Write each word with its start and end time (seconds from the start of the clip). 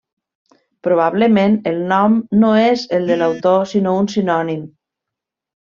Probablement 0.87 1.57
el 1.73 1.77
nom 1.93 2.17
no 2.45 2.51
és 2.63 2.87
el 3.01 3.07
de 3.13 3.21
l'autor 3.23 3.71
sinó 3.75 3.97
un 4.03 4.13
sinònim. 4.15 4.69